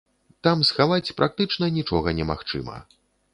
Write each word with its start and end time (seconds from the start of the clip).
Там 0.45 0.63
схаваць 0.69 1.13
практычна 1.19 1.69
нічога 1.77 2.15
немагчыма. 2.21 2.81